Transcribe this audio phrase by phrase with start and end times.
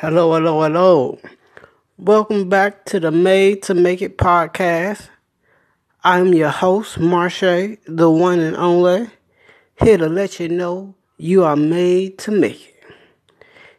[0.00, 1.18] Hello, hello, hello.
[1.98, 5.10] Welcome back to the Made to Make It podcast.
[6.02, 9.10] I'm your host, Marsha, the one and only,
[9.78, 12.94] here to let you know you are made to make it.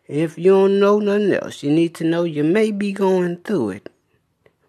[0.07, 3.71] If you don't know nothing else, you need to know you may be going through
[3.71, 3.89] it,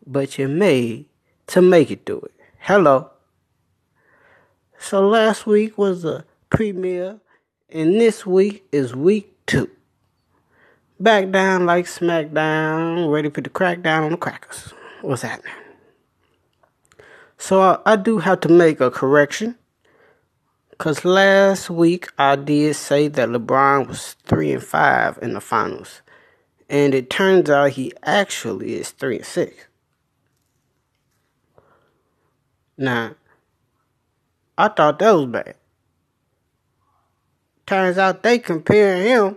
[0.06, 1.04] but you're made
[1.48, 2.34] to make it through it.
[2.60, 3.10] Hello.
[4.78, 7.20] So last week was the premiere,
[7.68, 9.68] and this week is week two
[11.02, 14.72] back down like SmackDown, ready for the crackdown on the crackers.
[15.00, 15.52] What's happening?
[17.36, 19.58] So I, I do have to make a correction.
[20.78, 26.02] Cause last week I did say that LeBron was three and five in the finals.
[26.68, 29.66] And it turns out he actually is three and six.
[32.78, 33.14] Now,
[34.56, 35.54] I thought that was bad.
[37.66, 39.36] Turns out they compare him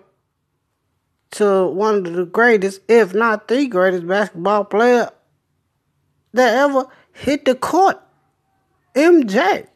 [1.35, 5.09] to one of the greatest, if not the greatest basketball player
[6.33, 8.01] that ever hit the court.
[8.93, 9.67] MJ.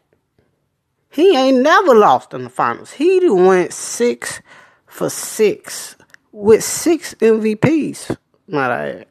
[1.09, 2.91] He ain't never lost in the finals.
[2.91, 4.41] He went six
[4.87, 5.95] for six
[6.31, 8.15] with six MVPs,
[8.47, 9.05] might I add.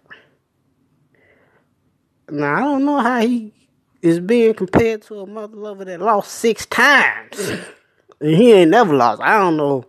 [2.30, 3.52] Now I don't know how he
[4.00, 7.52] is being compared to a mother lover that lost six times.
[8.20, 9.20] he ain't never lost.
[9.22, 9.84] I don't know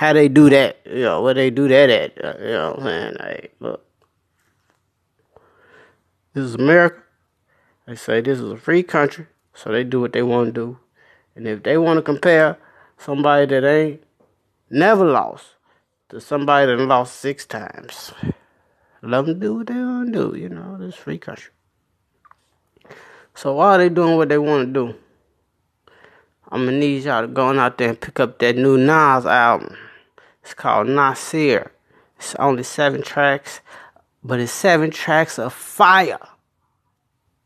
[0.00, 3.16] how they do that, you know, where they do that at, you know saying?
[3.20, 3.84] Like, look,
[6.32, 7.02] this is America.
[7.86, 10.78] They say this is a free country, so they do what they want to do.
[11.36, 12.56] And if they want to compare
[12.96, 14.02] somebody that ain't
[14.70, 15.44] never lost
[16.08, 18.14] to somebody that lost six times,
[19.02, 21.52] let them do what they want to do, you know, this free country.
[23.34, 24.94] So why are they doing what they want to do,
[26.48, 29.76] I'm gonna need y'all to go out there and pick up that new Nas album.
[30.42, 31.72] It's called Nasir.
[32.18, 33.60] It's only seven tracks,
[34.22, 36.18] but it's seven tracks of fire.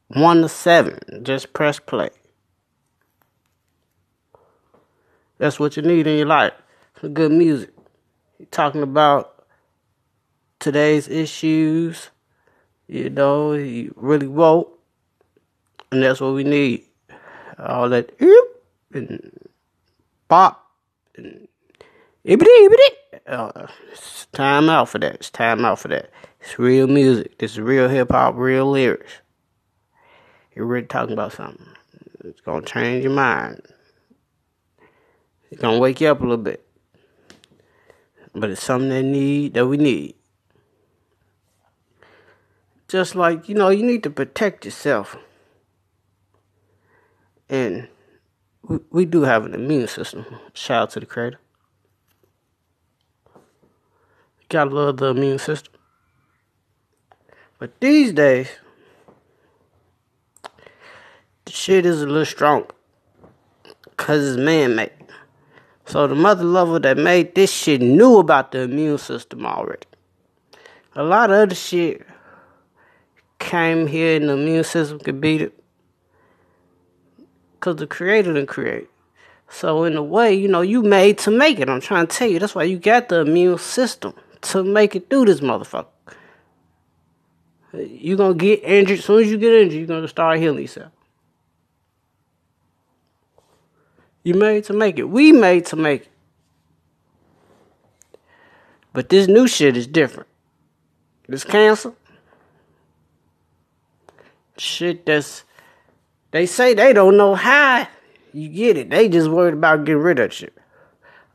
[0.09, 0.98] One to seven.
[1.22, 2.10] Just press play.
[5.38, 6.53] That's what you need in your life.
[7.00, 7.71] Some good music.
[8.38, 9.44] You're talking about
[10.59, 12.10] today's issues.
[12.87, 14.78] You know, he really woke.
[15.91, 16.84] And that's what we need.
[17.59, 18.12] All that
[18.93, 19.49] and
[20.28, 20.63] pop
[23.26, 25.16] Uh, it's time out for that.
[25.16, 26.10] It's time out for that.
[26.40, 27.38] It's real music.
[27.38, 29.12] This is real hip hop, real lyrics.
[30.54, 31.66] You're really talking about something.
[32.24, 33.60] It's gonna change your mind.
[35.50, 36.66] It's gonna wake you up a little bit.
[38.34, 40.14] But it's something that need that we need.
[42.88, 45.16] Just like, you know, you need to protect yourself.
[47.50, 47.88] And
[48.62, 50.24] we, we do have an immune system.
[50.54, 51.38] Shout out to the creator.
[54.49, 55.72] Gotta love the immune system.
[57.59, 58.49] But these days,
[61.44, 62.66] the shit is a little strong.
[63.97, 64.91] Cause it's man made.
[65.87, 69.87] So the mother lover that made this shit knew about the immune system already.
[70.97, 72.06] A lot of other shit
[73.38, 75.59] came here and the immune system could beat it.
[77.60, 78.88] Cause the creator didn't create.
[79.49, 81.69] So in a way, you know, you made to make it.
[81.69, 82.38] I'm trying to tell you.
[82.38, 85.87] That's why you got the immune system to make it through this motherfucker.
[87.72, 88.99] You're gonna get injured.
[88.99, 90.93] As soon as you get injured, you're gonna start healing yourself.
[94.22, 95.04] You made to make it.
[95.04, 96.10] We made to make it.
[98.93, 100.28] But this new shit is different.
[101.28, 101.93] This cancer.
[104.56, 105.43] Shit that's
[106.31, 107.88] they say they don't know how
[108.33, 108.91] you get it.
[108.91, 110.56] They just worried about getting rid of shit.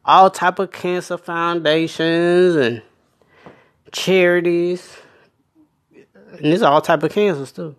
[0.06, 2.82] All type of cancer foundations and
[3.92, 4.98] charities,
[5.94, 7.76] and there's all type of cancers too.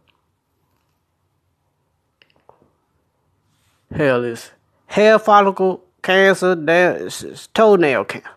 [3.93, 4.53] Hell, is
[4.87, 8.31] hair follicle cancer, there's toenail cancer.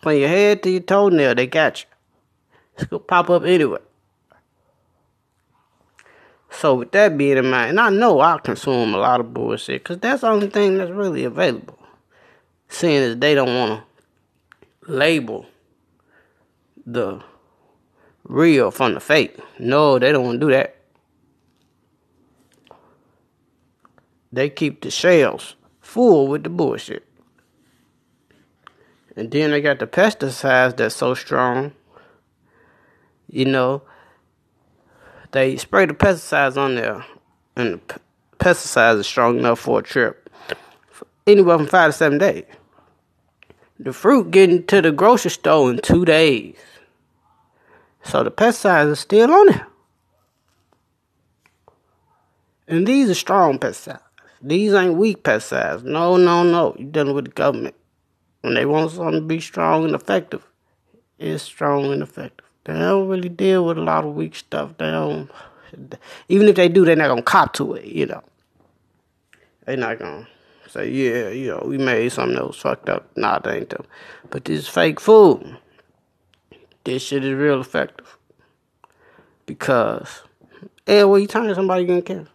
[0.00, 1.88] From your head to your toenail, they got you.
[2.74, 3.78] It's gonna pop up anyway.
[6.50, 9.84] So with that being in mind, and I know I consume a lot of bullshit,
[9.84, 11.78] cause that's the only thing that's really available.
[12.68, 13.84] Seeing as they don't wanna
[14.86, 15.46] label
[16.86, 17.22] the
[18.24, 19.38] real from the fake.
[19.58, 20.76] No, they don't want to do that.
[24.32, 27.06] They keep the shells full with the bullshit.
[29.16, 31.72] And then they got the pesticides that's so strong.
[33.28, 33.82] You know,
[35.32, 37.04] they spray the pesticides on there,
[37.56, 38.00] and the
[38.38, 40.30] pesticides are strong enough for a trip,
[41.26, 42.44] anywhere from five to seven days.
[43.78, 46.56] The fruit getting to the grocery store in two days.
[48.06, 49.66] So the pesticides are still on there.
[52.68, 54.00] And these are strong pesticides.
[54.42, 55.82] These ain't weak pesticides.
[55.82, 56.74] No, no, no.
[56.78, 57.74] You're dealing with the government.
[58.42, 60.46] When they want something to be strong and effective,
[61.18, 62.46] it's strong and effective.
[62.64, 64.76] They don't really deal with a lot of weak stuff.
[64.78, 65.30] They don't.
[66.28, 67.86] Even if they do, they're not gonna cop to it.
[67.86, 68.22] You know.
[69.64, 70.28] They're not gonna
[70.68, 73.08] say, yeah, you know, we made something that was fucked up.
[73.16, 73.84] Nah, they ain't them.
[74.30, 75.56] But this fake food,
[76.86, 78.16] this shit is real effective.
[79.44, 80.22] Because,
[80.86, 82.30] hey, well, you telling somebody getting cancer?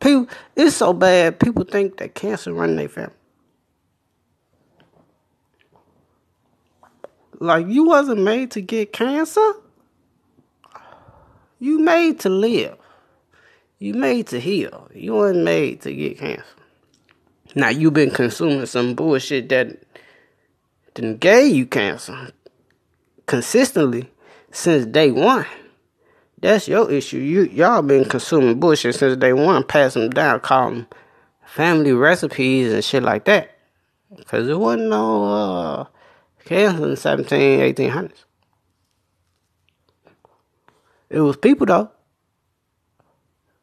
[0.00, 1.40] People, it's so bad.
[1.40, 3.12] People think that cancer run their family.
[7.38, 9.52] Like you wasn't made to get cancer.
[11.58, 12.76] You made to live.
[13.78, 14.88] You made to heal.
[14.94, 16.44] You weren't made to get cancer.
[17.54, 19.82] Now you've been consuming some bullshit that
[20.94, 22.30] didn't gave you cancer
[23.26, 24.10] consistently
[24.50, 25.46] since day one.
[26.40, 27.18] That's your issue.
[27.18, 30.86] You y'all been consuming bullshit since day one, pass them down, call them
[31.44, 33.50] family recipes and shit like that.
[34.26, 35.86] Cause it wasn't no uh,
[36.44, 38.24] cancer in the 17, 1800s.
[41.10, 41.90] It was people though.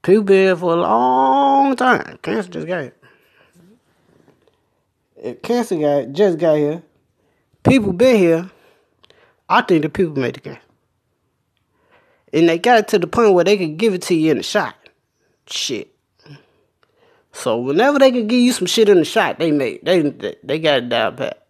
[0.01, 2.19] People been for a long time.
[2.21, 2.95] Cancer just got here.
[5.15, 6.83] If cancer got just got here,
[7.63, 8.51] people been here.
[9.53, 10.57] I think the people made the game.
[12.33, 14.39] And they got it to the point where they could give it to you in
[14.39, 14.75] a shot.
[15.45, 15.93] Shit.
[17.33, 20.01] So whenever they could give you some shit in the shot, they made they
[20.43, 21.45] they got it down pat.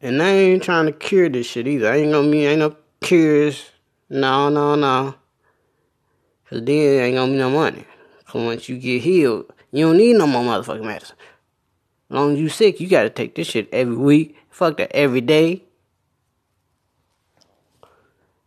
[0.00, 1.92] And they ain't trying to cure this shit either.
[1.92, 3.62] I ain't gonna be ain't no cures.
[4.08, 5.14] No, no, no.
[6.48, 7.84] Cause then ain't gonna be no money.
[8.24, 11.16] Cause once you get healed, you don't need no more motherfucking medicine.
[12.08, 14.38] As long as you sick, you gotta take this shit every week.
[14.48, 15.64] Fuck that every day.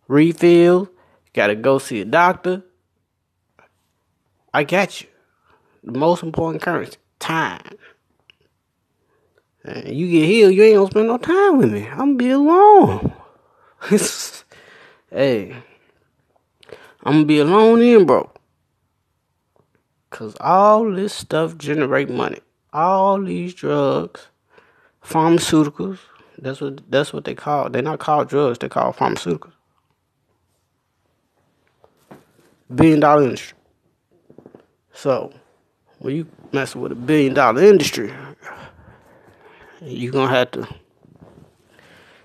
[0.07, 0.89] Refill.
[1.33, 2.63] Gotta go see a doctor.
[4.53, 5.07] I got you.
[5.83, 7.77] The most important currency, time.
[9.65, 11.87] And you get healed, you ain't gonna spend no time with me.
[11.87, 13.13] I'm gonna be alone.
[15.09, 15.55] hey,
[17.03, 18.29] I'm gonna be alone in, bro.
[20.11, 22.39] Cause all this stuff generate money.
[22.71, 24.27] All these drugs,
[25.03, 25.99] pharmaceuticals.
[26.37, 27.69] That's what that's what they call.
[27.69, 28.59] They're not called drugs.
[28.59, 29.52] They call pharmaceuticals
[32.73, 33.57] billion dollar industry.
[34.93, 35.33] So
[35.99, 38.13] when you mess with a billion dollar industry,
[39.81, 40.67] you're gonna have to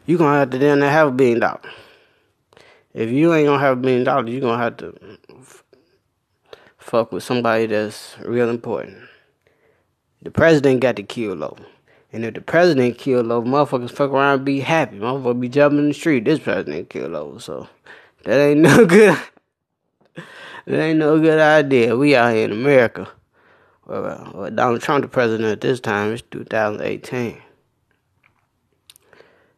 [0.07, 1.65] you're gonna have to then have a billion dollars.
[2.95, 4.95] If you ain't gonna have a billion dollars, you're gonna have to
[5.39, 5.65] f-
[6.79, 8.99] fuck with somebody that's real important.
[10.23, 11.57] The president got to kill low.
[12.13, 14.99] And if the president kill low, motherfuckers fuck around be happy.
[14.99, 16.25] Motherfuckers be jumping in the street.
[16.25, 17.39] This president kill low.
[17.39, 17.69] So
[18.25, 19.19] that ain't no good.
[20.69, 21.97] It ain't no good idea.
[21.97, 23.09] We out here in America.
[23.87, 26.13] Well, well, Donald Trump the president at this time.
[26.13, 27.41] It's 2018.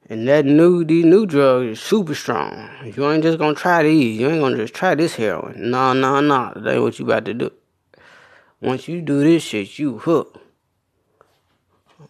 [0.08, 2.70] And that new these new drugs is super strong.
[2.84, 4.20] You ain't just gonna try these.
[4.20, 5.72] You ain't gonna just try this heroin.
[5.72, 6.52] No, no, no.
[6.54, 7.50] That ain't what you about to do.
[8.60, 10.38] Once you do this shit, you hooked.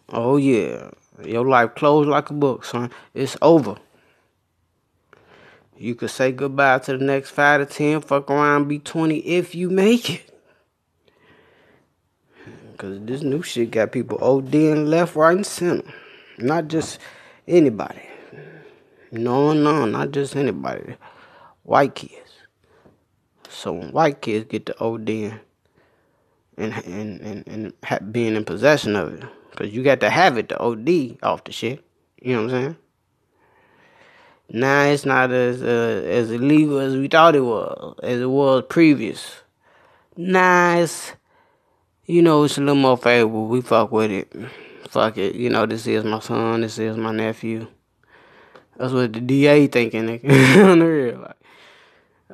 [0.09, 0.91] Oh yeah.
[1.25, 2.91] Your life closed like a book, son.
[3.15, 3.77] It's over.
[5.81, 9.55] You could say goodbye to the next five to ten, fuck around, be 20 if
[9.55, 10.39] you make it.
[12.71, 15.91] Because this new shit got people ODing left, right, and center.
[16.37, 16.99] Not just
[17.47, 18.03] anybody.
[19.11, 20.97] No, no, not just anybody.
[21.63, 22.13] White kids.
[23.49, 25.39] So when white kids get to ODing
[26.57, 30.49] and, and, and, and being in possession of it, because you got to have it
[30.49, 31.83] to OD off the shit.
[32.21, 32.77] You know what I'm saying?
[34.53, 38.65] Now it's not as uh, as illegal as we thought it was, as it was
[38.67, 39.43] previous.
[40.17, 41.13] Now it's,
[42.05, 43.47] you know, it's a little more favorable.
[43.47, 44.33] We fuck with it.
[44.89, 45.35] Fuck it.
[45.35, 46.61] You know, this is my son.
[46.61, 47.67] This is my nephew.
[48.75, 50.09] That's what the DA thinking.
[50.59, 51.37] on the real, like,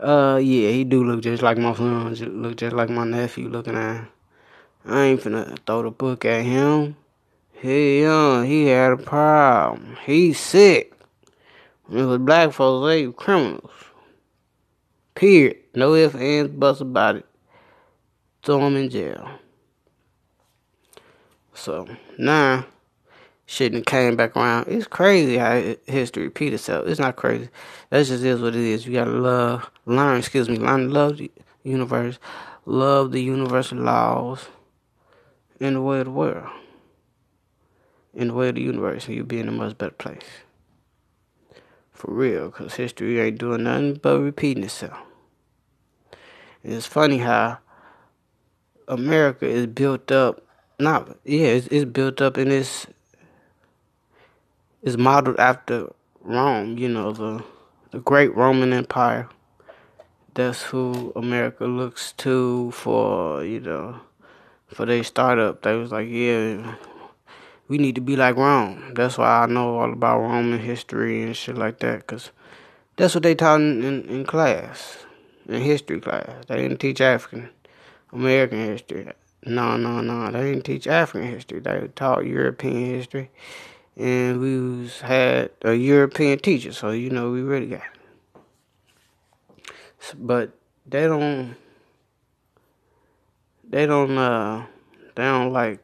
[0.01, 2.15] uh, yeah, he do look just like my son.
[2.41, 3.47] Look just like my nephew.
[3.47, 4.07] Looking at.
[4.85, 6.95] I ain't finna throw the book at him.
[7.53, 8.47] He young.
[8.47, 9.97] He had a problem.
[10.03, 10.96] He's sick.
[11.89, 13.71] Because black folks, they criminals.
[15.15, 15.57] Period.
[15.75, 17.25] No ifs, ands, buts about it.
[18.43, 19.29] Throw them in jail.
[21.53, 22.65] So, now,
[23.45, 24.67] shit came back around.
[24.67, 26.87] It's crazy how history repeats itself.
[26.87, 27.49] It's not crazy.
[27.89, 28.85] That just is what it is.
[28.85, 31.31] You gotta love, learn, excuse me, learn to love the
[31.63, 32.19] universe,
[32.65, 34.47] love the universal laws,
[35.59, 36.49] and the way of the world.
[38.17, 40.23] in the way of the universe, and you'll be in a much better place.
[41.97, 44.99] For real, because history ain't doing nothing but repeating itself.
[46.63, 47.57] And it's funny how
[48.87, 50.45] America is built up,
[50.77, 52.85] not, yeah, it's, it's built up and it's,
[54.83, 57.43] it's modeled after Rome, you know, the,
[57.89, 59.27] the great Roman Empire.
[60.35, 64.01] That's who America looks to for, you know,
[64.67, 65.63] for their startup.
[65.63, 66.75] They was like, yeah,
[67.67, 68.93] we need to be like Rome.
[68.95, 72.31] That's why I know all about Roman history and shit like that, because
[72.95, 75.05] that's what they taught in, in, in, class,
[75.47, 76.29] in history class.
[76.47, 77.49] They didn't teach African
[78.11, 79.11] American history.
[79.45, 80.31] No, no, no.
[80.31, 81.59] They didn't teach African history.
[81.59, 83.29] They taught European history.
[83.95, 87.97] And we was, had a European teacher, so you know we really got it.
[90.15, 90.51] But
[90.85, 91.55] they don't
[93.67, 94.65] they don't uh
[95.15, 95.83] they don't like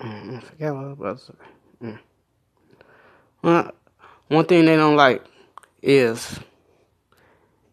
[0.00, 1.32] I forgot what I was about to say.
[1.82, 1.98] Mm.
[3.42, 3.72] Well,
[4.28, 5.22] one thing they don't like
[5.82, 6.40] is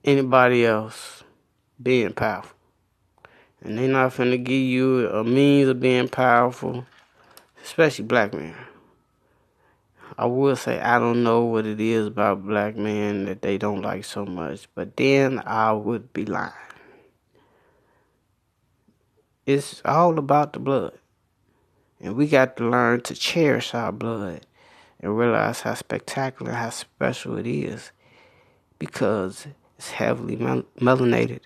[0.04, 1.24] anybody else
[1.82, 2.58] being powerful.
[3.62, 6.86] And they not finna give you a means of being powerful,
[7.64, 8.56] especially black men.
[10.18, 13.82] I will say I don't know what it is about black men that they don't
[13.82, 16.52] like so much, but then I would be lying.
[19.46, 20.99] It's all about the blood.
[22.02, 24.46] And we got to learn to cherish our blood
[25.00, 27.92] and realize how spectacular, how special it is
[28.78, 31.42] because it's heavily mel- melanated.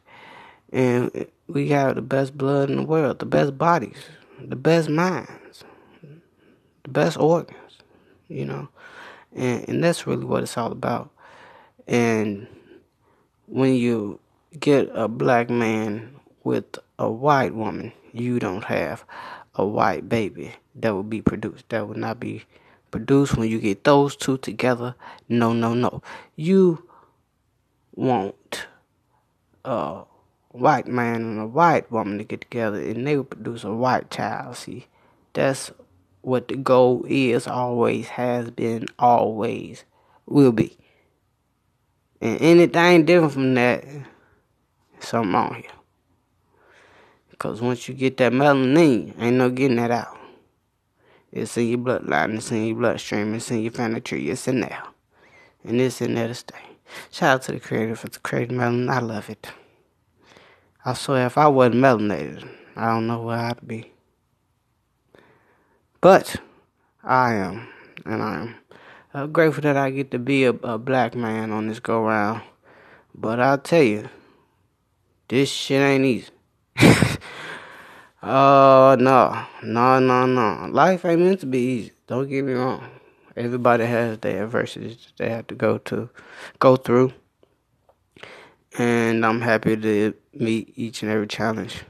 [0.71, 3.97] And we have the best blood in the world, the best bodies,
[4.39, 5.63] the best minds,
[6.83, 7.63] the best organs
[8.33, 8.67] you know,
[9.33, 11.09] and and that's really what it's all about.
[11.87, 12.47] And
[13.47, 14.19] when you
[14.59, 19.05] get a black man with a white woman, you don't have
[19.55, 21.69] a white baby that will be produced.
[21.69, 22.43] That will not be
[22.91, 24.95] produced when you get those two together.
[25.29, 26.01] No, no, no.
[26.35, 26.87] You
[27.95, 28.67] want
[29.65, 30.03] a
[30.49, 34.09] white man and a white woman to get together and they will produce a white
[34.11, 34.57] child.
[34.57, 34.87] See,
[35.33, 35.71] that's
[36.21, 39.83] what the goal is, always has been, always
[40.25, 40.77] will be.
[42.21, 43.83] And anything different from that,
[44.99, 45.82] something wrong here.
[47.43, 50.17] Because once you get that melanin, ain't no getting that out.
[51.29, 54.61] It's in your bloodline, it's in your bloodstream, it's in your family tree, it's in
[54.61, 54.81] there.
[55.65, 56.55] And it's in there to stay.
[57.11, 58.89] Shout out to the creator for the creating melanin.
[58.89, 59.51] I love it.
[60.85, 62.47] I swear, if I wasn't melanated,
[62.77, 63.91] I don't know where I'd be.
[65.99, 66.37] But
[67.03, 67.67] I am,
[68.05, 68.55] and I'm
[69.13, 72.41] uh, grateful that I get to be a, a black man on this go round.
[73.13, 74.07] But I'll tell you,
[75.27, 76.29] this shit ain't easy.
[78.23, 80.69] Uh, no, no, no, no.
[80.71, 81.91] Life ain't meant to be easy.
[82.07, 82.81] Don't get me wrong.
[83.35, 86.09] Everybody has their adversities they have to go to,
[86.59, 87.11] go through.
[88.77, 91.83] And I'm happy to meet each and every challenge.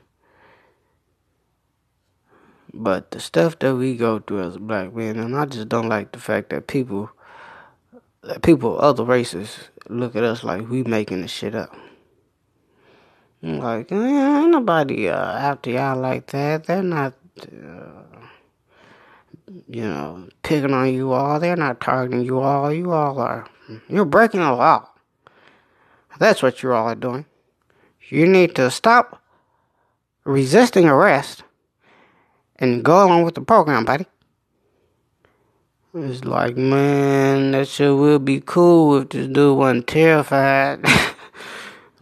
[2.73, 6.13] But the stuff that we go through as black men, and I just don't like
[6.13, 7.11] the fact that people,
[8.23, 11.75] that people other races look at us like we making the shit up.
[13.43, 13.95] Like, eh,
[14.41, 16.63] ain't nobody uh, after y'all like that.
[16.63, 18.03] They're not, uh,
[19.67, 21.41] you know, picking on you all.
[21.41, 22.71] They're not targeting you all.
[22.71, 23.45] You all are,
[23.89, 24.87] you're breaking the law.
[26.19, 27.25] That's what you all are doing.
[28.07, 29.21] You need to stop
[30.23, 31.43] resisting arrest
[32.59, 34.05] and go along with the program, buddy.
[35.93, 40.85] It's like, man, that shit would be cool if this dude wasn't terrified.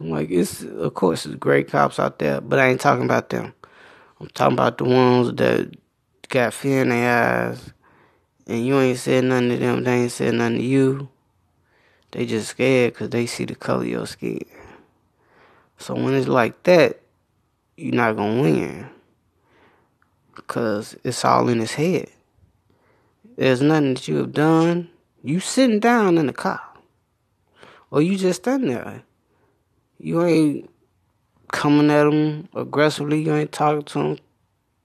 [0.02, 3.28] I'm like, it's of course there's great cops out there, but I ain't talking about
[3.28, 3.54] them.
[4.20, 5.76] I'm talking about the ones that
[6.28, 7.72] got fear in their eyes,
[8.48, 9.84] and you ain't said nothing to them.
[9.84, 11.08] They ain't said nothing to you.
[12.10, 14.44] They just scared because they see the color of your skin.
[15.78, 17.00] So when it's like that,
[17.76, 18.88] you're not gonna win
[20.34, 22.10] because it's all in his head.
[23.36, 24.90] There's nothing that you have done.
[25.22, 26.60] You sitting down in the car,
[27.92, 29.04] or you just standing there.
[30.02, 30.70] You ain't
[31.52, 33.22] coming at him aggressively.
[33.22, 34.18] You ain't talking to him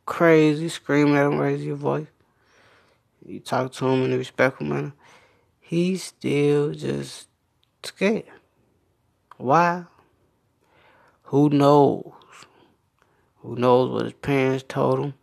[0.05, 2.07] crazy, screaming at him, raising your voice.
[3.25, 4.93] You talk to him in a respectful manner.
[5.59, 7.27] He's still just
[7.83, 8.23] scared.
[9.35, 9.85] Why?
[11.23, 12.13] Who knows?
[13.39, 15.13] Who knows what his parents told him?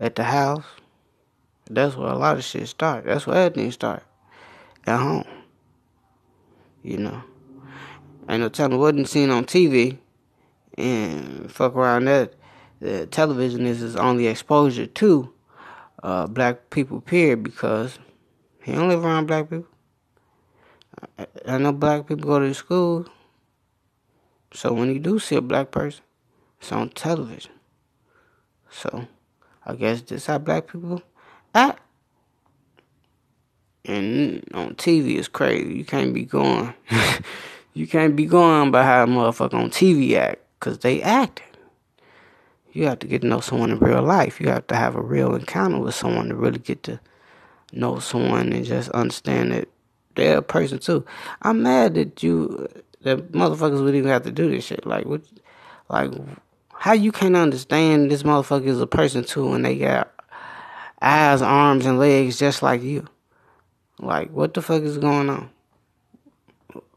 [0.00, 0.64] at the house.
[1.68, 3.04] That's where a lot of shit start.
[3.04, 4.02] That's where everything start.
[4.86, 5.24] At home.
[6.82, 7.22] You know.
[8.28, 9.98] Ain't no telling what wasn't seen on TV
[10.76, 12.34] and fuck around that.
[12.80, 15.32] The television is his only exposure to
[16.02, 17.98] uh, black people, period, because
[18.62, 19.66] he don't live around black people.
[21.18, 23.06] I, I know black people go to school,
[24.52, 26.02] so when you do see a black person,
[26.60, 27.52] it's on television.
[28.70, 29.06] So
[29.64, 31.02] I guess this how black people
[31.54, 31.80] act.
[33.84, 35.74] And on TV is crazy.
[35.74, 36.74] You can't be going.
[37.76, 41.44] you can't be going by how a motherfucker on TV act, cause they acting.
[42.72, 44.40] You have to get to know someone in real life.
[44.40, 46.98] You have to have a real encounter with someone to really get to
[47.72, 49.68] know someone and just understand that
[50.14, 51.04] they're a person too.
[51.42, 52.66] I'm mad that you,
[53.02, 54.86] that motherfuckers would even have to do this shit.
[54.86, 55.20] Like, what,
[55.90, 56.12] like,
[56.72, 60.10] how you can't understand this motherfucker is a person too, and they got
[61.02, 63.06] eyes, arms, and legs just like you.
[63.98, 65.50] Like, what the fuck is going on?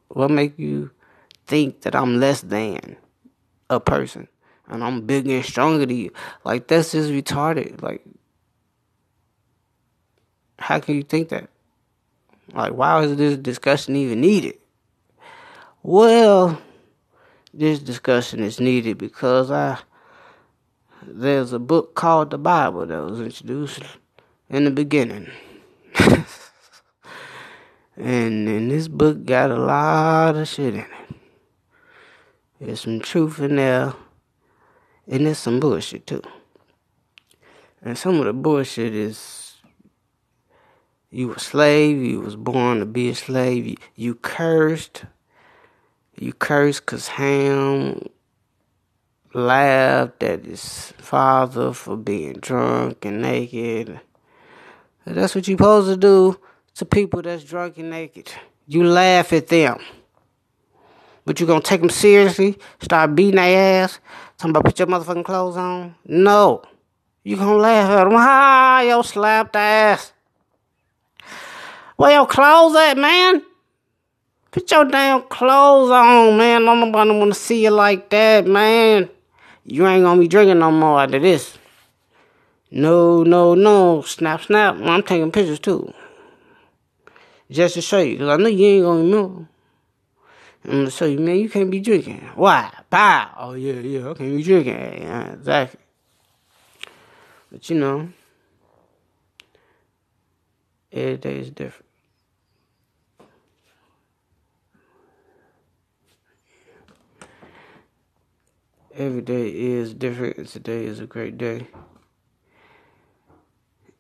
[0.10, 0.92] What make you
[1.48, 2.98] think that I'm less than
[3.70, 4.28] a person
[4.68, 6.12] and I'm bigger and stronger than you?
[6.44, 7.82] Like, that's just retarded.
[7.82, 8.04] Like,
[10.58, 11.50] how can you think that?
[12.54, 14.58] Like, why is this discussion even needed?
[15.84, 16.62] Well,
[17.54, 19.80] this discussion is needed because I
[21.02, 23.82] there's a book called the Bible that was introduced
[24.50, 25.30] in the beginning.
[28.00, 30.88] And and this book got a lot of shit in it.
[32.60, 33.94] There's some truth in there,
[35.08, 36.24] and there's some bullshit too.
[37.82, 39.56] And some of the bullshit is
[41.12, 45.06] you a slave, you was born to be a slave, you, you cursed
[46.20, 48.10] you curse because Ham
[49.34, 54.02] laughed at his father for being drunk and naked.
[55.06, 56.40] That's what you supposed to do
[56.76, 58.32] to people that's drunk and naked.
[58.68, 59.80] You laugh at them.
[61.26, 62.58] But you gonna take them seriously?
[62.82, 64.00] Start beating their ass?
[64.38, 65.96] Talking about put your motherfucking clothes on?
[66.06, 66.64] No.
[67.24, 68.14] You gonna laugh at them?
[68.14, 68.86] Ha!
[68.88, 70.14] Yo, slapped ass.
[71.98, 73.44] Where your clothes at, man?
[74.52, 76.66] Put your damn clothes on, man.
[76.66, 79.10] Don't nobody wanna see you like that, man.
[79.66, 81.58] You ain't gonna be drinking no more after this.
[82.72, 84.02] No, no, no.
[84.02, 84.76] Snap, snap.
[84.82, 85.94] I'm taking pictures too.
[87.50, 89.48] Just to show you, because I know you ain't gonna remember.
[90.66, 92.30] I'm gonna show you, man, you can't be drinking.
[92.36, 92.72] Why?
[92.90, 93.32] Bow.
[93.38, 94.74] Oh, yeah, yeah, I can't be drinking.
[94.74, 95.80] Yeah, exactly.
[97.52, 98.10] But you know,
[100.92, 101.86] every day is different.
[109.00, 111.68] every day is different, today is a great day.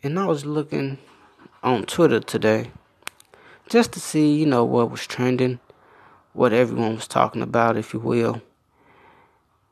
[0.03, 0.97] And I was looking
[1.63, 2.71] on Twitter today
[3.69, 5.60] just to see, you know, what was trending,
[6.34, 8.41] what everyone was talking about, if you will.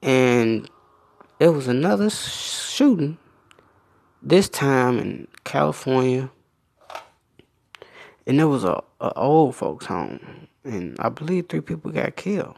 [0.02, 0.70] And
[1.40, 3.18] it was another shooting,
[4.22, 6.30] this time in California.
[8.26, 10.48] And it was a, a old folks home.
[10.64, 12.56] And I believe three people got killed.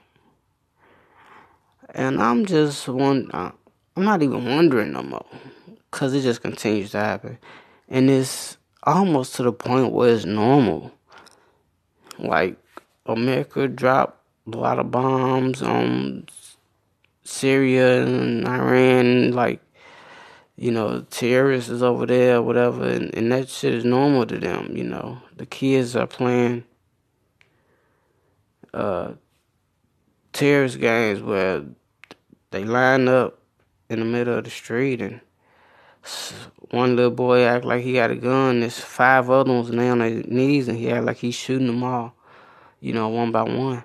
[1.91, 3.29] And I'm just one.
[3.31, 3.51] Uh,
[3.95, 5.25] I'm not even wondering no more,
[5.91, 7.37] cause it just continues to happen,
[7.89, 10.93] and it's almost to the point where it's normal.
[12.21, 12.57] Like
[13.05, 16.27] America dropped a lot of bombs on
[17.23, 19.61] Syria and Iran, like
[20.59, 24.75] you know, terrorists is over there, whatever, and, and that shit is normal to them.
[24.75, 26.65] You know, the kids are playing
[28.73, 29.13] uh,
[30.33, 31.63] terrorist games where
[32.51, 33.39] they line up
[33.89, 35.21] in the middle of the street and
[36.71, 38.59] one little boy act like he got a gun.
[38.59, 41.83] There's five other ones lay on their knees and he act like he's shooting them
[41.83, 42.13] all,
[42.79, 43.83] you know, one by one.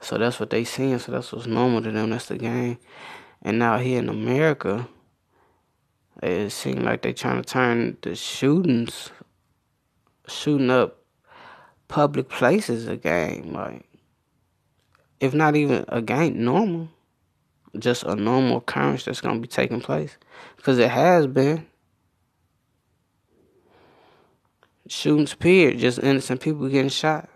[0.00, 0.98] So that's what they seeing.
[0.98, 2.10] So that's what's normal to them.
[2.10, 2.78] That's the game.
[3.42, 4.88] And now here in America,
[6.22, 9.10] it seems like they trying to turn the shootings,
[10.26, 10.98] shooting up
[11.88, 13.52] public places a game.
[13.52, 13.84] Like,
[15.20, 16.88] if not even a game, normal
[17.78, 20.16] just a normal occurrence that's going to be taking place.
[20.56, 21.66] Because it has been.
[24.88, 25.78] Shootings, period.
[25.78, 27.28] Just innocent people getting shot.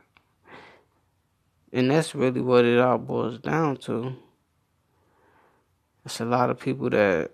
[1.73, 4.17] And that's really what it all boils down to.
[6.05, 7.33] It's a lot of people that.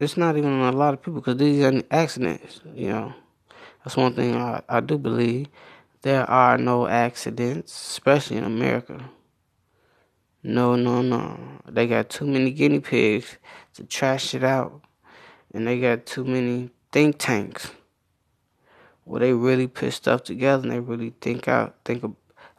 [0.00, 3.14] It's not even a lot of people because these are accidents, you know.
[3.84, 5.48] That's one thing I, I do believe.
[6.02, 9.10] There are no accidents, especially in America.
[10.46, 11.40] No, no, no.
[11.66, 13.38] They got too many guinea pigs
[13.74, 14.82] to trash it out.
[15.54, 17.70] And they got too many think tanks
[19.04, 22.04] where they really put stuff together and they really think out, think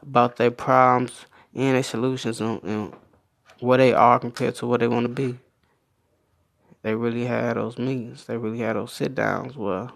[0.02, 2.94] about their problems and their solutions and, and
[3.60, 5.38] where they are compared to where they want to be.
[6.82, 8.26] They really had those meetings.
[8.26, 9.90] They really had those sit downs where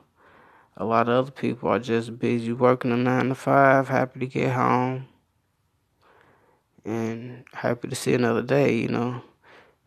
[0.77, 4.27] a lot of other people are just busy working a nine to five, happy to
[4.27, 5.07] get home,
[6.89, 9.21] and happy to see another day, you know.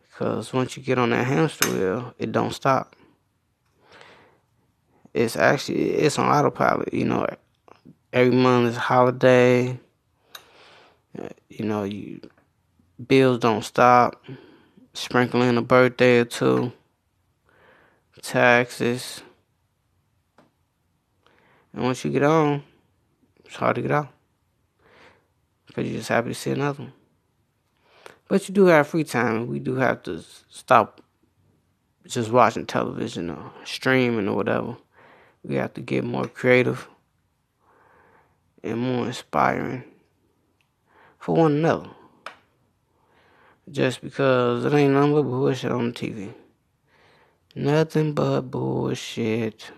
[0.01, 2.95] Because once you get on that hamster wheel, it don't stop.
[5.13, 7.27] It's actually it's on autopilot, you know.
[8.11, 9.79] Every month is holiday.
[11.49, 12.21] You know, you
[13.07, 14.23] bills don't stop.
[14.93, 16.71] Sprinkling a birthday or two.
[18.21, 19.21] Taxes.
[21.73, 22.63] And once you get on,
[23.43, 24.09] it's hard to get out.
[25.73, 26.93] Because you're just happy to see another one.
[28.27, 29.47] But you do have free time.
[29.47, 31.01] We do have to stop
[32.05, 34.77] just watching television or streaming or whatever.
[35.43, 36.87] We have to get more creative
[38.63, 39.83] and more inspiring
[41.17, 41.89] for one another.
[43.71, 46.33] Just because it ain't nothing but bullshit on TV.
[47.55, 49.71] Nothing but bullshit.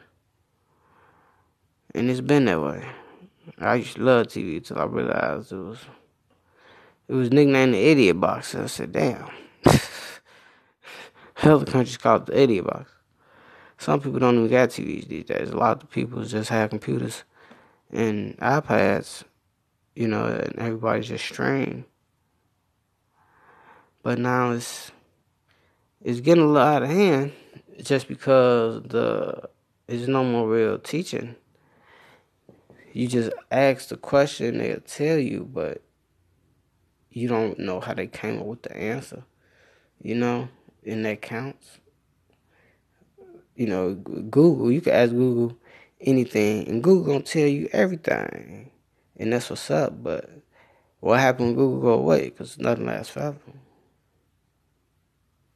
[1.93, 2.85] And it's been that way.
[3.57, 5.79] I used to love TV until I realized it was
[7.07, 8.55] it was nicknamed the idiot box.
[8.55, 9.29] I said, damn.
[11.35, 12.91] Hell the country's called the idiot box.
[13.77, 15.49] Some people don't even got TVs these days.
[15.49, 17.23] A lot of people just have computers
[17.91, 19.23] and iPads,
[19.95, 21.85] you know, and everybody's just streaming.
[24.01, 24.91] But now it's
[26.01, 27.33] it's getting a little out of hand
[27.83, 29.49] just because the
[29.87, 31.35] there's no more real teaching
[32.95, 35.81] you just ask the question, they'll tell you, but
[37.09, 39.25] you don't know how they came up with the answer.
[40.01, 40.47] You know,
[40.85, 41.79] and that counts.
[43.57, 45.57] You know, Google, you can ask Google
[45.99, 48.71] anything, and Google gonna tell you everything,
[49.17, 50.01] and that's what's up.
[50.01, 50.29] But
[51.01, 52.29] what happened when Google go away?
[52.29, 53.37] Cause nothing lasts forever.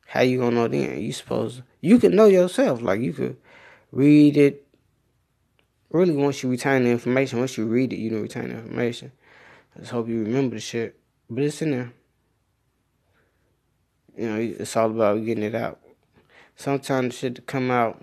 [0.08, 1.00] How you gonna know then?
[1.02, 2.82] You supposed you can know yourself.
[2.82, 3.38] Like you could
[3.94, 4.68] read it,
[5.90, 9.12] really once you retain the information, once you read it, you don't retain the information.
[9.76, 11.00] I just hope you remember the shit.
[11.30, 11.94] But it's in there.
[14.18, 15.80] You know, it's all about getting it out.
[16.56, 18.02] Sometimes shit to come out,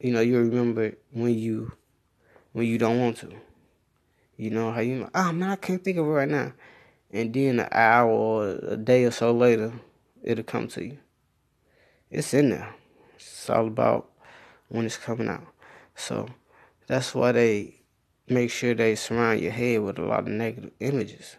[0.00, 1.72] you know, you remember when you
[2.52, 3.30] when you don't want to.
[4.36, 6.52] You know how you oh man, I can't think of it right now.
[7.12, 9.72] And then an hour or a day or so later,
[10.22, 10.98] it'll come to you.
[12.10, 12.74] It's in there.
[13.14, 14.10] It's all about
[14.68, 15.46] when it's coming out.
[15.94, 16.26] So
[16.86, 17.80] that's why they
[18.28, 21.36] make sure they surround your head with a lot of negative images.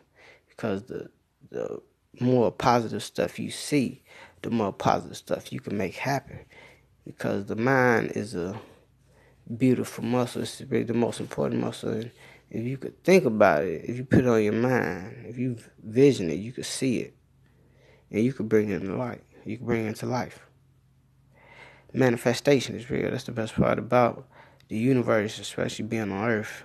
[0.50, 1.10] Because the
[1.52, 1.82] the
[2.20, 4.04] more positive stuff you see,
[4.42, 6.40] the more positive stuff you can make happen.
[7.06, 8.60] Because the mind is a
[9.58, 10.42] beautiful muscle.
[10.42, 11.92] It's really the most important muscle.
[11.92, 12.12] And
[12.50, 15.58] if you could think about it, if you put it on your mind, if you
[15.84, 17.16] vision it, you could see it.
[18.12, 19.24] And you could bring it into light.
[19.46, 20.40] You can bring it into life.
[21.94, 23.12] Manifestation is real.
[23.12, 24.28] That's the best part about
[24.68, 26.64] the universe, especially being on Earth,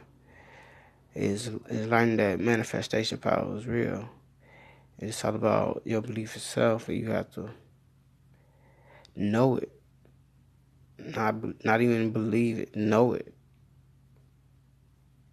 [1.14, 4.08] is is learning that manifestation power is real.
[4.98, 7.50] It's all about your belief itself, and you have to
[9.16, 9.72] know it.
[10.98, 13.32] Not not even believe it, know it.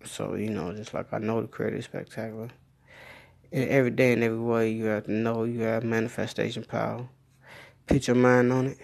[0.04, 2.50] So you know, just like I know the creator is spectacular.
[3.52, 7.08] And every day and every way, you have to know you have manifestation power.
[7.86, 8.78] Put your mind on it,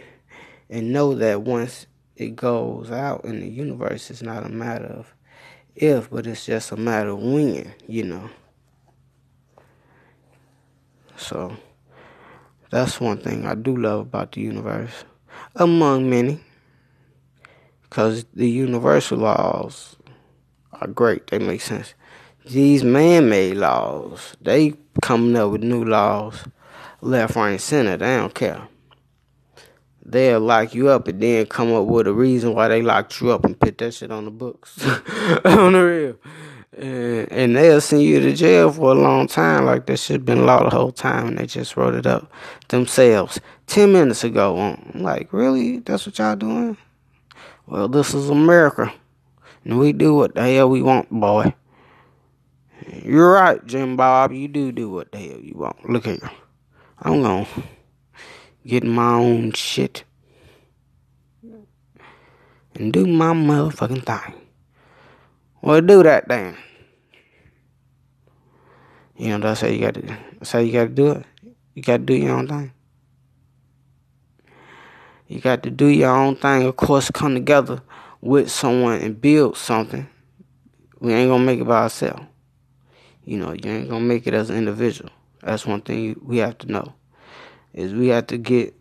[0.69, 4.09] and know that once it goes out in the universe.
[4.11, 5.13] It's not a matter of
[5.75, 8.29] if, but it's just a matter of when, you know.
[11.17, 11.55] So
[12.69, 15.05] that's one thing I do love about the universe,
[15.55, 16.39] among many.
[17.83, 19.95] Because the universal laws
[20.71, 21.93] are great, they make sense.
[22.45, 26.45] These man made laws, they coming up with new laws,
[27.01, 28.67] left, right, and center, they don't care
[30.05, 33.31] they'll lock you up and then come up with a reason why they locked you
[33.31, 34.83] up and put that shit on the books.
[35.45, 36.15] on the real.
[36.77, 40.45] And, and they'll send you to jail for a long time, like that shit been
[40.45, 42.31] law the whole time, and they just wrote it up
[42.69, 44.57] themselves ten minutes ago.
[44.57, 45.79] I'm like, really?
[45.79, 46.77] That's what y'all doing?
[47.67, 48.91] Well, this is America,
[49.63, 51.53] and we do what the hell we want, boy.
[53.03, 54.31] You're right, Jim Bob.
[54.31, 55.87] You do do what the hell you want.
[55.87, 56.17] Look here,
[57.03, 57.47] I'm gonna
[58.65, 60.03] get my own shit
[62.75, 64.41] and do my motherfucking thing.
[65.61, 66.57] Well, do that then.
[69.17, 70.01] You know, that's how you got to.
[70.01, 71.25] That's how you got to do it.
[71.75, 72.73] You got to do your own thing.
[75.27, 76.63] You got to do your own thing.
[76.63, 77.81] Of course, come together
[78.21, 80.07] with someone and build something.
[80.99, 82.23] We ain't gonna make it by ourselves.
[83.25, 85.09] You know, you ain't gonna make it as an individual.
[85.41, 86.93] That's one thing we have to know.
[87.73, 88.75] Is we have to get